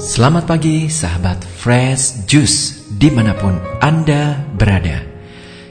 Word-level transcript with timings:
Selamat 0.00 0.48
pagi 0.48 0.88
sahabat 0.88 1.44
Fresh 1.44 2.24
Juice 2.24 2.88
di 2.88 3.12
mana 3.12 3.36
pun 3.36 3.60
Anda 3.84 4.32
berada. 4.56 5.04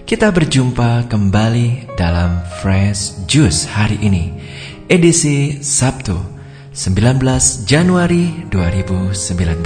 Kita 0.05 0.29
berjumpa 0.29 1.09
kembali 1.09 1.97
dalam 1.97 2.45
Fresh 2.61 3.25
Juice 3.25 3.65
hari 3.65 3.97
ini 3.97 4.29
Edisi 4.85 5.65
Sabtu 5.65 6.13
19 6.77 7.17
Januari 7.65 8.45
2019 8.53 9.65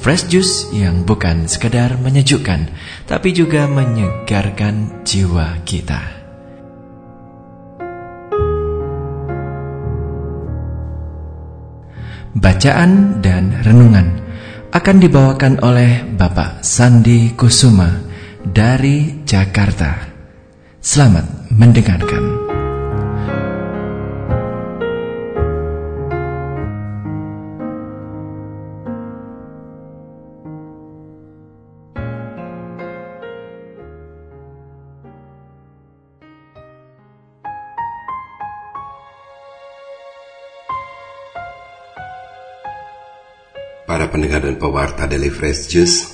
Fresh 0.00 0.24
Juice 0.32 0.72
yang 0.72 1.04
bukan 1.04 1.52
sekedar 1.52 2.00
menyejukkan 2.00 2.72
Tapi 3.04 3.36
juga 3.36 3.68
menyegarkan 3.68 5.04
jiwa 5.04 5.60
kita 5.68 6.17
Bacaan 12.38 13.18
dan 13.18 13.50
renungan 13.66 14.06
akan 14.70 14.96
dibawakan 15.02 15.58
oleh 15.58 16.06
Bapak 16.06 16.62
Sandi 16.62 17.34
Kusuma 17.34 17.90
dari 18.46 19.26
Jakarta. 19.26 20.06
Selamat 20.78 21.50
mendengarkan. 21.50 22.27
Para 43.88 44.12
pendengar 44.12 44.44
dan 44.44 44.60
pewarta 44.60 45.08
Daily 45.08 45.32
Fresh 45.32 45.72
Juice, 45.72 46.12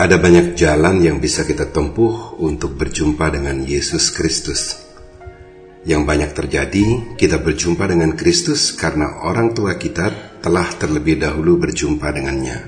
ada 0.00 0.16
banyak 0.16 0.56
jalan 0.56 1.04
yang 1.04 1.20
bisa 1.20 1.44
kita 1.44 1.68
tempuh 1.68 2.40
untuk 2.40 2.72
berjumpa 2.72 3.28
dengan 3.36 3.60
Yesus 3.60 4.08
Kristus. 4.08 4.80
Yang 5.84 6.02
banyak 6.08 6.30
terjadi, 6.32 6.86
kita 7.20 7.36
berjumpa 7.44 7.84
dengan 7.84 8.16
Kristus 8.16 8.72
karena 8.72 9.20
orang 9.28 9.52
tua 9.52 9.76
kita 9.76 10.40
telah 10.40 10.72
terlebih 10.72 11.20
dahulu 11.20 11.60
berjumpa 11.60 12.16
dengannya. 12.16 12.58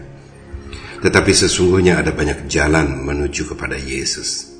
Tetapi 1.01 1.33
sesungguhnya 1.33 1.97
ada 1.97 2.13
banyak 2.13 2.53
jalan 2.53 3.01
menuju 3.09 3.57
kepada 3.57 3.81
Yesus. 3.81 4.53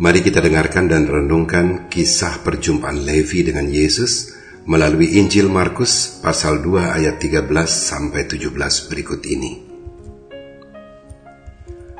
Mari 0.00 0.24
kita 0.24 0.40
dengarkan 0.40 0.88
dan 0.88 1.04
renungkan 1.04 1.92
kisah 1.92 2.40
perjumpaan 2.40 3.04
Levi 3.04 3.52
dengan 3.52 3.68
Yesus 3.68 4.41
melalui 4.62 5.18
Injil 5.18 5.50
Markus 5.50 6.22
pasal 6.22 6.62
2 6.62 6.94
ayat 6.94 7.18
13 7.18 7.50
sampai 7.66 8.26
17 8.30 8.88
berikut 8.90 9.20
ini. 9.26 9.52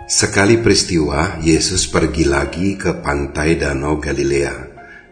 Sekali 0.06 0.60
peristiwa, 0.60 1.40
Yesus 1.40 1.88
pergi 1.88 2.28
lagi 2.28 2.76
ke 2.76 3.00
pantai 3.00 3.56
Danau 3.56 3.96
Galilea 3.96 4.54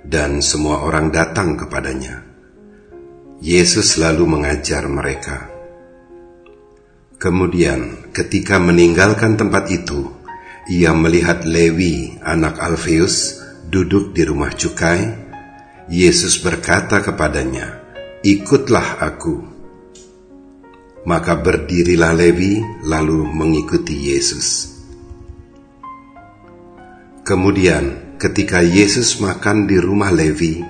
dan 0.05 0.45
semua 0.45 0.85
orang 0.85 1.09
datang 1.09 1.57
kepadanya. 1.57 2.23
Yesus 3.41 3.97
lalu 3.97 4.29
mengajar 4.29 4.85
mereka. 4.85 5.49
Kemudian, 7.17 8.13
ketika 8.13 8.61
meninggalkan 8.61 9.41
tempat 9.41 9.73
itu, 9.73 10.13
ia 10.69 10.93
melihat 10.93 11.49
Lewi, 11.49 12.21
anak 12.21 12.61
Alfeus, 12.61 13.41
duduk 13.73 14.13
di 14.13 14.29
rumah 14.29 14.53
cukai 14.53 15.30
Yesus 15.91 16.39
berkata 16.39 17.03
kepadanya, 17.03 17.83
"Ikutlah 18.23 19.03
aku." 19.03 19.43
Maka 21.03 21.35
berdirilah 21.35 22.15
Levi, 22.15 22.63
lalu 22.87 23.27
mengikuti 23.27 24.15
Yesus. 24.15 24.71
Kemudian, 27.27 28.15
ketika 28.23 28.63
Yesus 28.63 29.19
makan 29.19 29.67
di 29.67 29.83
rumah 29.83 30.15
Levi, 30.15 30.63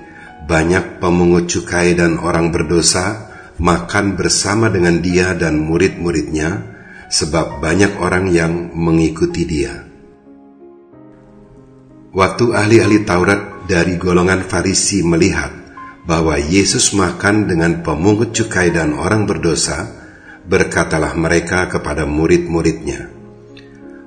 banyak 0.49 0.97
pemungut 0.97 1.45
cukai 1.45 1.93
dan 1.93 2.17
orang 2.17 2.49
berdosa 2.49 3.29
makan 3.61 4.17
bersama 4.17 4.73
dengan 4.73 5.05
dia 5.05 5.37
dan 5.37 5.61
murid-muridnya, 5.61 6.65
sebab 7.13 7.61
banyak 7.61 7.93
orang 8.01 8.25
yang 8.33 8.73
mengikuti 8.73 9.45
dia. 9.45 9.85
Waktu 12.09 12.45
ahli-ahli 12.57 13.05
Taurat 13.05 13.50
dari 13.71 13.95
golongan 13.95 14.43
Farisi 14.43 14.99
melihat 14.99 15.55
bahwa 16.03 16.35
Yesus 16.35 16.91
makan 16.91 17.47
dengan 17.47 17.79
pemungut 17.79 18.35
cukai 18.35 18.75
dan 18.75 18.91
orang 18.91 19.23
berdosa, 19.23 19.87
berkatalah 20.43 21.15
mereka 21.15 21.71
kepada 21.71 22.03
murid-muridnya, 22.03 23.07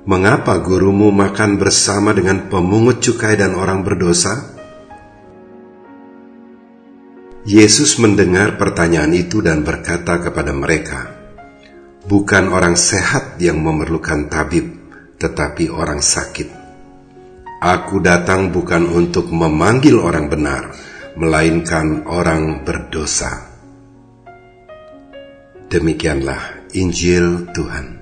"Mengapa 0.05 0.61
gurumu 0.61 1.09
makan 1.09 1.57
bersama 1.57 2.13
dengan 2.13 2.53
pemungut 2.53 3.01
cukai 3.01 3.41
dan 3.41 3.57
orang 3.57 3.81
berdosa?" 3.81 4.53
Yesus 7.49 7.97
mendengar 7.97 8.61
pertanyaan 8.61 9.17
itu 9.17 9.41
dan 9.41 9.65
berkata 9.65 10.21
kepada 10.21 10.53
mereka, 10.53 11.09
"Bukan 12.05 12.53
orang 12.53 12.77
sehat 12.77 13.41
yang 13.41 13.65
memerlukan 13.65 14.29
tabib, 14.29 14.77
tetapi 15.17 15.73
orang 15.73 16.05
sakit." 16.05 16.64
Aku 17.65 17.97
datang 18.05 18.53
bukan 18.53 18.85
untuk 18.93 19.33
memanggil 19.33 19.97
orang 19.97 20.29
benar, 20.29 20.77
melainkan 21.17 22.05
orang 22.05 22.61
berdosa. 22.61 23.57
Demikianlah 25.73 26.69
Injil 26.77 27.49
Tuhan. 27.57 27.94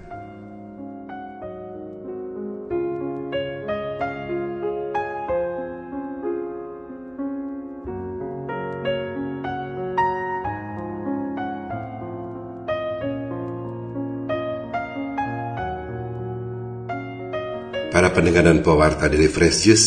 Para 18.03 18.19
pendengar 18.19 18.51
dan 18.51 18.67
pewarta 18.67 19.07
dari 19.07 19.31
Fresh 19.31 19.59
Juice, 19.63 19.87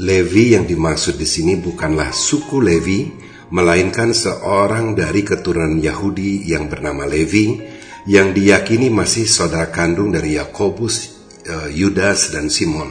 Levi 0.00 0.56
yang 0.56 0.64
dimaksud 0.64 1.20
di 1.20 1.28
sini 1.28 1.60
bukanlah 1.60 2.08
suku 2.08 2.56
Levi, 2.56 3.04
melainkan 3.52 4.16
seorang 4.16 4.96
dari 4.96 5.20
keturunan 5.20 5.76
Yahudi 5.76 6.48
yang 6.48 6.72
bernama 6.72 7.04
Levi, 7.04 7.60
yang 8.08 8.32
diyakini 8.32 8.88
masih 8.88 9.28
saudara 9.28 9.68
kandung 9.68 10.08
dari 10.08 10.40
Yakobus, 10.40 11.20
eh, 11.44 11.68
Yudas, 11.76 12.32
dan 12.32 12.48
Simon. 12.48 12.88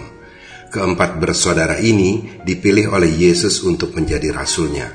Keempat 0.70 1.18
bersaudara 1.18 1.82
ini 1.82 2.38
dipilih 2.46 2.94
oleh 2.94 3.10
Yesus 3.10 3.66
untuk 3.66 3.98
menjadi 3.98 4.30
rasulnya. 4.38 4.94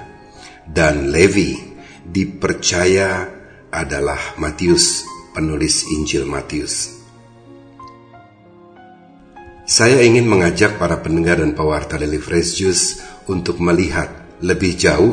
Dan 0.71 1.11
Levi 1.11 1.59
dipercaya 2.07 3.27
adalah 3.75 4.39
Matius, 4.39 5.03
penulis 5.35 5.83
Injil 5.91 6.31
Matius. 6.31 6.98
Saya 9.69 10.01
ingin 10.01 10.25
mengajak 10.25 10.81
para 10.81 11.05
pendengar 11.05 11.45
dan 11.45 11.53
pewarta 11.53 12.01
Daily 12.01 12.17
Fresh 12.17 12.57
Juice 12.57 13.05
untuk 13.29 13.61
melihat 13.61 14.09
lebih 14.41 14.81
jauh 14.81 15.13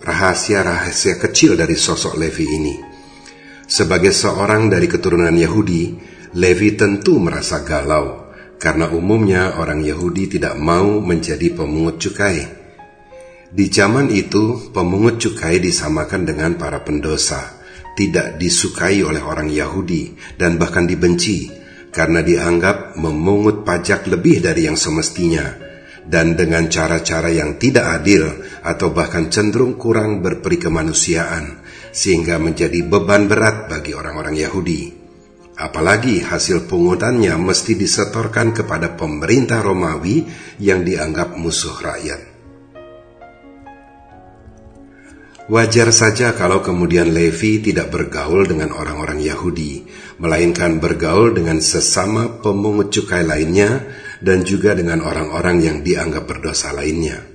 rahasia-rahasia 0.00 1.20
kecil 1.20 1.52
dari 1.52 1.76
sosok 1.76 2.16
Levi 2.16 2.48
ini. 2.48 2.74
Sebagai 3.68 4.16
seorang 4.16 4.72
dari 4.72 4.88
keturunan 4.88 5.36
Yahudi, 5.36 6.00
Levi 6.32 6.80
tentu 6.80 7.20
merasa 7.20 7.60
galau 7.60 8.32
karena 8.56 8.88
umumnya 8.88 9.60
orang 9.60 9.84
Yahudi 9.84 10.32
tidak 10.32 10.56
mau 10.56 10.96
menjadi 11.04 11.52
pemungut 11.52 12.00
cukai. 12.00 12.40
Di 13.52 13.68
zaman 13.68 14.08
itu, 14.08 14.72
pemungut 14.72 15.20
cukai 15.20 15.60
disamakan 15.60 16.24
dengan 16.24 16.56
para 16.56 16.80
pendosa, 16.80 17.60
tidak 18.00 18.40
disukai 18.40 19.04
oleh 19.04 19.20
orang 19.20 19.52
Yahudi 19.52 20.16
dan 20.40 20.56
bahkan 20.56 20.88
dibenci 20.88 21.52
karena 21.92 22.24
dianggap 22.24 22.79
memungut 22.96 23.62
pajak 23.62 24.08
lebih 24.08 24.42
dari 24.42 24.66
yang 24.66 24.78
semestinya 24.78 25.70
dan 26.06 26.34
dengan 26.34 26.66
cara-cara 26.66 27.28
yang 27.30 27.60
tidak 27.60 28.02
adil 28.02 28.26
atau 28.66 28.90
bahkan 28.90 29.28
cenderung 29.28 29.76
kurang 29.76 30.24
berperi 30.24 30.58
kemanusiaan 30.58 31.60
sehingga 31.94 32.40
menjadi 32.42 32.82
beban 32.86 33.30
berat 33.30 33.70
bagi 33.70 33.92
orang-orang 33.94 34.34
Yahudi. 34.38 34.82
Apalagi 35.60 36.24
hasil 36.24 36.64
pungutannya 36.64 37.36
mesti 37.36 37.76
disetorkan 37.76 38.56
kepada 38.56 38.96
pemerintah 38.96 39.60
Romawi 39.60 40.24
yang 40.56 40.80
dianggap 40.80 41.36
musuh 41.36 41.76
rakyat. 41.76 42.29
Wajar 45.50 45.90
saja 45.90 46.30
kalau 46.38 46.62
kemudian 46.62 47.10
Levi 47.10 47.58
tidak 47.58 47.90
bergaul 47.90 48.46
dengan 48.46 48.70
orang-orang 48.70 49.18
Yahudi, 49.18 49.82
melainkan 50.22 50.78
bergaul 50.78 51.34
dengan 51.34 51.58
sesama 51.58 52.38
pemungut 52.38 52.94
cukai 52.94 53.26
lainnya 53.26 53.82
dan 54.22 54.46
juga 54.46 54.78
dengan 54.78 55.02
orang-orang 55.02 55.58
yang 55.58 55.76
dianggap 55.82 56.30
berdosa 56.30 56.70
lainnya. 56.70 57.26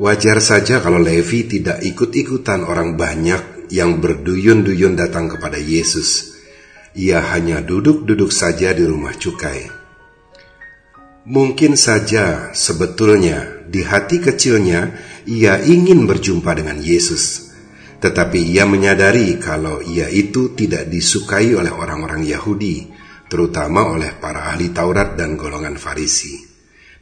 Wajar 0.00 0.40
saja 0.40 0.80
kalau 0.80 0.96
Levi 0.96 1.44
tidak 1.44 1.84
ikut-ikutan 1.84 2.64
orang 2.64 2.96
banyak 2.96 3.68
yang 3.68 4.00
berduyun-duyun 4.00 4.96
datang 4.96 5.28
kepada 5.28 5.60
Yesus. 5.60 6.40
Ia 6.96 7.20
hanya 7.36 7.60
duduk-duduk 7.60 8.32
saja 8.32 8.72
di 8.72 8.88
rumah 8.88 9.12
cukai. 9.12 9.68
Mungkin 11.28 11.76
saja 11.76 12.56
sebetulnya 12.56 13.66
di 13.66 13.82
hati 13.82 14.22
kecilnya 14.22 14.94
ia 15.26 15.58
ingin 15.58 16.06
berjumpa 16.06 16.54
dengan 16.54 16.78
Yesus, 16.78 17.50
tetapi 17.98 18.38
ia 18.54 18.62
menyadari 18.62 19.36
kalau 19.42 19.82
ia 19.82 20.06
itu 20.06 20.54
tidak 20.54 20.86
disukai 20.86 21.50
oleh 21.50 21.74
orang-orang 21.74 22.22
Yahudi, 22.22 22.94
terutama 23.26 23.90
oleh 23.90 24.14
para 24.22 24.54
ahli 24.54 24.70
Taurat 24.70 25.18
dan 25.18 25.34
golongan 25.34 25.74
Farisi. 25.74 26.46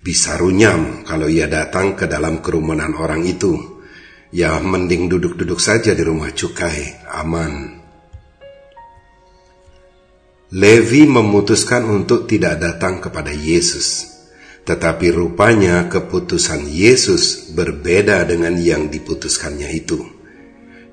Bisa 0.00 0.36
runyam 0.36 1.04
kalau 1.04 1.28
ia 1.28 1.48
datang 1.48 1.96
ke 1.96 2.04
dalam 2.04 2.44
kerumunan 2.44 2.92
orang 2.96 3.24
itu. 3.24 3.80
Ya 4.34 4.58
mending 4.58 5.06
duduk-duduk 5.06 5.62
saja 5.62 5.94
di 5.94 6.02
rumah 6.02 6.34
cukai, 6.34 7.06
aman. 7.08 7.80
Levi 10.54 11.02
memutuskan 11.06 11.86
untuk 11.86 12.26
tidak 12.30 12.58
datang 12.60 12.98
kepada 13.00 13.30
Yesus. 13.30 14.13
Tetapi 14.64 15.12
rupanya 15.12 15.92
keputusan 15.92 16.64
Yesus 16.72 17.52
berbeda 17.52 18.24
dengan 18.24 18.56
yang 18.56 18.88
diputuskannya 18.88 19.68
itu. 19.76 20.00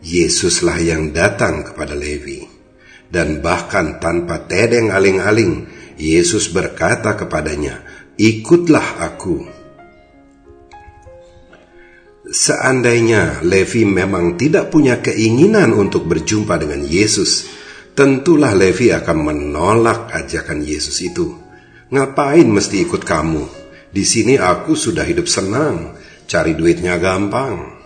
Yesuslah 0.03 0.75
yang 0.83 1.15
datang 1.15 1.63
kepada 1.63 1.95
Levi. 1.95 2.43
Dan 3.07 3.39
bahkan 3.39 3.99
tanpa 3.99 4.43
tedeng 4.43 4.91
aling-aling, 4.91 5.67
Yesus 5.95 6.51
berkata 6.51 7.15
kepadanya, 7.15 7.83
Ikutlah 8.19 9.03
aku. 9.07 9.47
Seandainya 12.31 13.43
Levi 13.43 13.83
memang 13.83 14.39
tidak 14.39 14.71
punya 14.71 15.03
keinginan 15.03 15.75
untuk 15.75 16.07
berjumpa 16.07 16.59
dengan 16.59 16.83
Yesus, 16.83 17.47
tentulah 17.95 18.55
Levi 18.55 18.91
akan 18.95 19.17
menolak 19.19 20.11
ajakan 20.11 20.63
Yesus 20.63 21.03
itu. 21.03 21.35
Ngapain 21.91 22.47
mesti 22.47 22.87
ikut 22.87 23.03
kamu? 23.03 23.60
Di 23.91 24.07
sini 24.07 24.39
aku 24.39 24.71
sudah 24.71 25.03
hidup 25.03 25.27
senang, 25.27 25.99
cari 26.23 26.55
duitnya 26.55 26.95
gampang. 26.95 27.83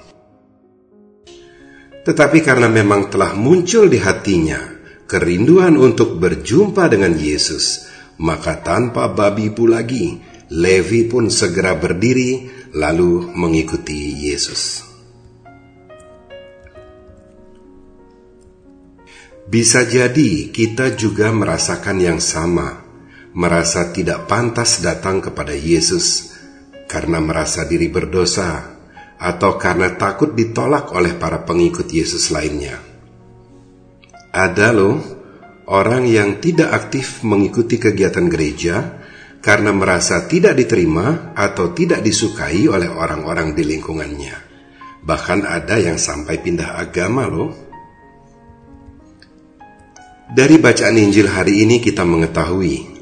Tetapi 2.06 2.46
karena 2.46 2.70
memang 2.70 3.10
telah 3.10 3.34
muncul 3.34 3.90
di 3.90 3.98
hatinya 3.98 4.62
kerinduan 5.10 5.74
untuk 5.74 6.22
berjumpa 6.22 6.94
dengan 6.94 7.18
Yesus, 7.18 7.90
maka 8.22 8.62
tanpa 8.62 9.10
babi 9.10 9.50
bu 9.50 9.66
lagi, 9.66 10.22
Levi 10.54 11.10
pun 11.10 11.34
segera 11.34 11.74
berdiri 11.74 12.54
lalu 12.78 13.34
mengikuti 13.34 14.30
Yesus. 14.30 14.86
Bisa 19.50 19.82
jadi 19.90 20.54
kita 20.54 20.94
juga 20.94 21.34
merasakan 21.34 21.98
yang 21.98 22.22
sama 22.22 22.85
merasa 23.36 23.92
tidak 23.92 24.32
pantas 24.32 24.80
datang 24.80 25.20
kepada 25.20 25.52
Yesus 25.52 26.32
karena 26.88 27.20
merasa 27.20 27.68
diri 27.68 27.92
berdosa 27.92 28.80
atau 29.20 29.60
karena 29.60 29.92
takut 30.00 30.32
ditolak 30.32 30.96
oleh 30.96 31.20
para 31.20 31.44
pengikut 31.44 31.84
Yesus 31.92 32.32
lainnya. 32.32 32.80
Ada 34.32 34.72
loh 34.72 34.96
orang 35.68 36.08
yang 36.08 36.40
tidak 36.40 36.72
aktif 36.72 37.28
mengikuti 37.28 37.76
kegiatan 37.76 38.32
gereja 38.32 39.04
karena 39.44 39.76
merasa 39.76 40.24
tidak 40.32 40.56
diterima 40.56 41.36
atau 41.36 41.76
tidak 41.76 42.00
disukai 42.08 42.72
oleh 42.72 42.88
orang-orang 42.88 43.52
di 43.52 43.68
lingkungannya. 43.68 44.36
Bahkan 45.04 45.44
ada 45.44 45.76
yang 45.76 46.00
sampai 46.00 46.40
pindah 46.40 46.80
agama 46.80 47.28
loh. 47.28 47.52
Dari 50.26 50.58
bacaan 50.58 50.98
Injil 50.98 51.30
hari 51.30 51.62
ini 51.62 51.78
kita 51.78 52.02
mengetahui 52.02 52.95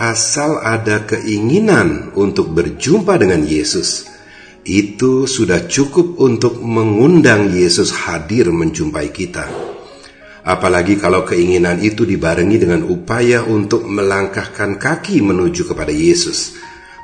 asal 0.00 0.64
ada 0.64 1.04
keinginan 1.04 2.16
untuk 2.16 2.56
berjumpa 2.56 3.20
dengan 3.20 3.44
Yesus, 3.44 4.08
itu 4.64 5.28
sudah 5.28 5.68
cukup 5.68 6.16
untuk 6.16 6.56
mengundang 6.64 7.52
Yesus 7.52 7.92
hadir 7.92 8.48
menjumpai 8.48 9.12
kita. 9.12 9.44
Apalagi 10.40 10.96
kalau 10.96 11.28
keinginan 11.28 11.84
itu 11.84 12.08
dibarengi 12.08 12.56
dengan 12.56 12.88
upaya 12.88 13.44
untuk 13.44 13.84
melangkahkan 13.84 14.80
kaki 14.80 15.20
menuju 15.20 15.68
kepada 15.68 15.92
Yesus, 15.92 16.56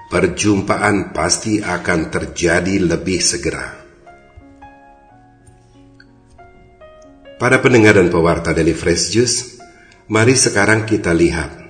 perjumpaan 0.09 1.13
pasti 1.13 1.61
akan 1.61 2.09
terjadi 2.09 2.81
lebih 2.81 3.21
segera. 3.21 3.77
Para 7.37 7.61
pendengar 7.61 8.01
dan 8.01 8.09
pewarta 8.09 8.57
dari 8.57 8.73
Fresh 8.73 9.13
Juice, 9.13 9.61
mari 10.09 10.33
sekarang 10.33 10.89
kita 10.89 11.13
lihat 11.13 11.66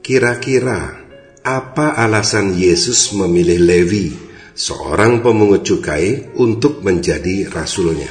Kira-kira 0.00 0.96
apa 1.44 1.92
alasan 2.00 2.56
Yesus 2.56 3.12
memilih 3.12 3.60
Levi, 3.60 4.16
seorang 4.56 5.20
pemungut 5.20 5.60
cukai, 5.60 6.32
untuk 6.40 6.80
menjadi 6.80 7.52
rasulnya? 7.52 8.08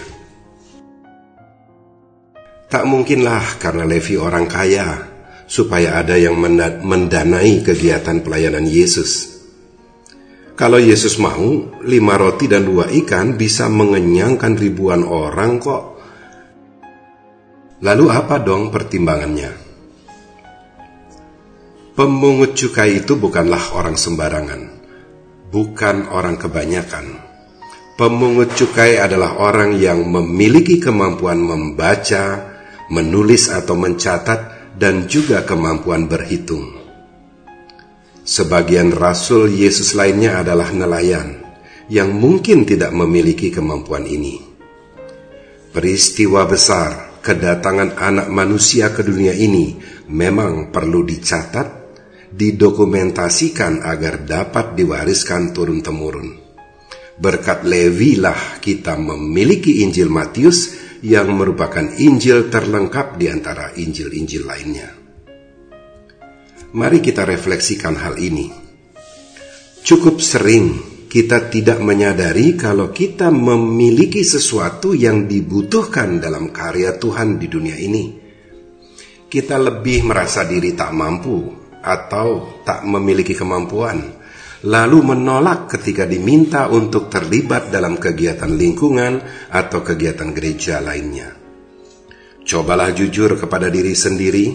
Tak 2.69 2.85
mungkinlah 2.85 3.57
karena 3.57 3.89
Levi 3.89 4.21
orang 4.21 4.45
kaya, 4.45 5.01
supaya 5.49 5.97
ada 5.97 6.13
yang 6.13 6.37
mendanai 6.85 7.65
kegiatan 7.65 8.21
pelayanan 8.21 8.69
Yesus. 8.69 9.41
Kalau 10.53 10.77
Yesus 10.77 11.17
mau, 11.17 11.73
lima 11.81 12.21
roti 12.21 12.45
dan 12.45 12.69
dua 12.69 12.85
ikan 13.01 13.33
bisa 13.33 13.65
mengenyangkan 13.65 14.53
ribuan 14.53 15.01
orang 15.01 15.57
kok. 15.57 15.83
Lalu 17.81 18.05
apa 18.13 18.37
dong 18.37 18.69
pertimbangannya? 18.69 19.68
Pemungut 21.99 22.55
cukai 22.55 23.03
itu 23.03 23.19
bukanlah 23.19 23.75
orang 23.75 23.99
sembarangan, 23.99 24.71
bukan 25.51 26.07
orang 26.07 26.39
kebanyakan. 26.39 27.19
Pemungut 27.99 28.55
cukai 28.55 29.03
adalah 29.03 29.35
orang 29.35 29.75
yang 29.75 30.07
memiliki 30.07 30.79
kemampuan 30.79 31.43
membaca, 31.43 32.55
menulis 32.87 33.51
atau 33.51 33.75
mencatat, 33.75 34.71
dan 34.79 35.11
juga 35.11 35.43
kemampuan 35.43 36.07
berhitung. 36.07 36.71
Sebagian 38.23 38.95
rasul 38.95 39.51
Yesus 39.51 39.91
lainnya 39.91 40.39
adalah 40.39 40.71
nelayan 40.71 41.43
yang 41.91 42.15
mungkin 42.15 42.63
tidak 42.63 42.95
memiliki 42.95 43.51
kemampuan 43.51 44.07
ini. 44.07 44.39
Peristiwa 45.75 46.47
besar 46.47 47.19
kedatangan 47.19 47.99
anak 47.99 48.31
manusia 48.31 48.87
ke 48.95 49.03
dunia 49.03 49.35
ini 49.35 49.75
memang 50.07 50.71
perlu 50.71 51.03
dicatat 51.03 51.78
didokumentasikan 52.29 53.81
agar 53.81 54.21
dapat 54.21 54.77
diwariskan 54.77 55.49
turun-temurun. 55.49 56.29
Berkat 57.19 57.67
Levi 57.67 58.15
lah 58.15 58.61
kita 58.63 58.95
memiliki 58.95 59.83
Injil 59.83 60.07
Matius 60.07 60.77
yang 61.03 61.35
merupakan 61.35 61.83
Injil 61.99 62.47
terlengkap 62.47 63.19
di 63.19 63.27
antara 63.27 63.75
Injil-Injil 63.75 64.43
lainnya. 64.47 64.89
Mari 66.69 67.01
kita 67.01 67.25
refleksikan 67.25 67.97
hal 67.97 68.15
ini. 68.21 68.47
Cukup 69.83 70.21
sering 70.21 70.79
kita 71.09 71.49
tidak 71.49 71.81
menyadari 71.81 72.53
kalau 72.53 72.93
kita 72.93 73.33
memiliki 73.33 74.21
sesuatu 74.21 74.93
yang 74.93 75.25
dibutuhkan 75.25 76.21
dalam 76.21 76.53
karya 76.53 76.95
Tuhan 76.95 77.41
di 77.41 77.47
dunia 77.49 77.73
ini. 77.73 78.03
Kita 79.25 79.57
lebih 79.57 80.05
merasa 80.05 80.45
diri 80.45 80.77
tak 80.77 80.93
mampu 80.93 81.58
atau 81.83 82.59
tak 82.67 82.83
memiliki 82.83 83.31
kemampuan, 83.31 84.19
lalu 84.67 85.15
menolak 85.15 85.71
ketika 85.71 86.03
diminta 86.03 86.67
untuk 86.67 87.07
terlibat 87.07 87.71
dalam 87.71 87.95
kegiatan 87.95 88.51
lingkungan 88.51 89.23
atau 89.51 89.79
kegiatan 89.79 90.35
gereja 90.35 90.83
lainnya. 90.83 91.31
Cobalah 92.43 92.91
jujur 92.91 93.37
kepada 93.37 93.69
diri 93.69 93.93
sendiri, 93.93 94.45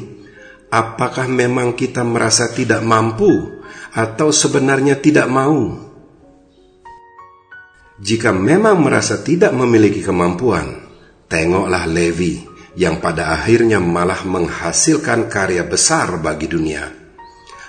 apakah 0.68 1.30
memang 1.30 1.78
kita 1.78 2.02
merasa 2.02 2.50
tidak 2.50 2.82
mampu 2.82 3.30
atau 3.94 4.28
sebenarnya 4.34 4.98
tidak 4.98 5.30
mau? 5.30 5.80
Jika 7.94 8.34
memang 8.34 8.82
merasa 8.82 9.22
tidak 9.22 9.54
memiliki 9.54 10.02
kemampuan, 10.02 10.82
tengoklah 11.30 11.86
Levi 11.86 12.42
yang 12.74 12.98
pada 12.98 13.30
akhirnya 13.30 13.78
malah 13.78 14.26
menghasilkan 14.26 15.30
karya 15.30 15.62
besar 15.62 16.18
bagi 16.18 16.50
dunia 16.50 17.03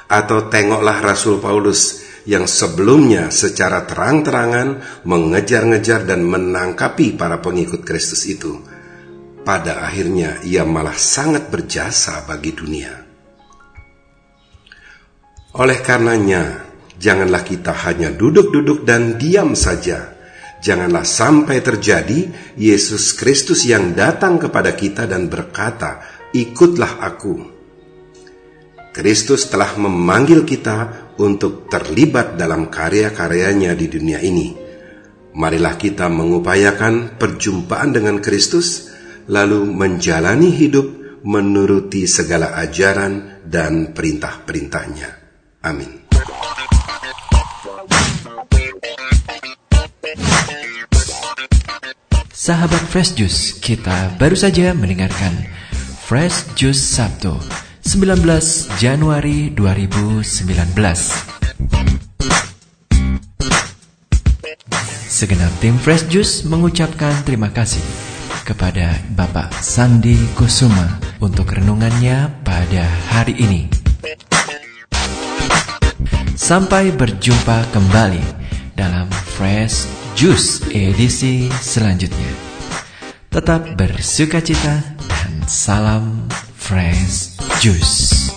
atau 0.06 0.50
tengoklah 0.50 1.02
Rasul 1.02 1.42
Paulus 1.42 2.06
yang 2.26 2.50
sebelumnya 2.50 3.30
secara 3.30 3.86
terang-terangan 3.86 5.02
mengejar-ngejar 5.06 6.10
dan 6.10 6.26
menangkapi 6.26 7.14
para 7.14 7.38
pengikut 7.38 7.86
Kristus 7.86 8.26
itu. 8.26 8.58
Pada 9.46 9.86
akhirnya 9.86 10.42
ia 10.42 10.66
malah 10.66 10.98
sangat 10.98 11.54
berjasa 11.54 12.26
bagi 12.26 12.50
dunia. 12.50 12.94
Oleh 15.56 15.80
karenanya, 15.86 16.66
janganlah 16.98 17.46
kita 17.46 17.72
hanya 17.86 18.10
duduk-duduk 18.10 18.84
dan 18.84 19.22
diam 19.22 19.54
saja. 19.54 20.18
Janganlah 20.66 21.06
sampai 21.06 21.62
terjadi 21.62 22.26
Yesus 22.58 23.14
Kristus 23.14 23.70
yang 23.70 23.94
datang 23.94 24.42
kepada 24.42 24.74
kita 24.74 25.06
dan 25.06 25.30
berkata, 25.30 26.02
"Ikutlah 26.34 27.06
Aku." 27.06 27.55
Kristus 28.96 29.52
telah 29.52 29.76
memanggil 29.76 30.48
kita 30.48 31.12
untuk 31.20 31.68
terlibat 31.68 32.40
dalam 32.40 32.72
karya-karyanya 32.72 33.76
di 33.76 33.92
dunia 33.92 34.24
ini. 34.24 34.56
Marilah 35.36 35.76
kita 35.76 36.08
mengupayakan 36.08 37.20
perjumpaan 37.20 37.92
dengan 37.92 38.24
Kristus, 38.24 38.88
lalu 39.28 39.68
menjalani 39.68 40.48
hidup 40.48 40.88
menuruti 41.28 42.08
segala 42.08 42.56
ajaran 42.56 43.44
dan 43.44 43.92
perintah-perintahnya. 43.92 45.10
Amin. 45.68 46.08
Sahabat 52.32 52.84
Fresh 52.88 53.20
Juice, 53.20 53.60
kita 53.60 54.16
baru 54.16 54.40
saja 54.40 54.72
mendengarkan 54.72 55.36
Fresh 56.08 56.56
Juice 56.56 56.80
Sabtu 56.80 57.65
19 57.86 58.82
Januari 58.82 59.54
2019. 59.54 60.74
Segenap 65.06 65.54
tim 65.62 65.78
Fresh 65.78 66.10
Juice 66.10 66.50
mengucapkan 66.50 67.14
terima 67.22 67.54
kasih 67.54 67.86
kepada 68.42 68.98
Bapak 69.14 69.54
Sandi 69.62 70.18
Kusuma 70.34 70.98
untuk 71.22 71.54
renungannya 71.54 72.34
pada 72.42 72.90
hari 73.14 73.38
ini. 73.38 73.70
Sampai 76.34 76.90
berjumpa 76.90 77.70
kembali 77.70 78.26
dalam 78.74 79.06
Fresh 79.38 79.86
Jus 80.18 80.66
edisi 80.74 81.54
selanjutnya. 81.62 82.34
Tetap 83.30 83.78
bersuka 83.78 84.42
cita 84.42 84.82
dan 85.06 85.46
salam 85.46 86.26
fresh 86.58 87.35
juice. 87.66 88.35